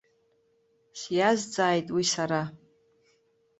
Сиазҵааит 0.99 1.87
уи 1.95 2.03
сара. 2.13 2.41